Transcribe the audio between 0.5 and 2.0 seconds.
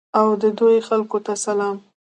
دوی خلکو ته سلام.